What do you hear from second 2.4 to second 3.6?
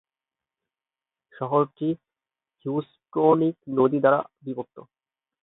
হিউসটোনিক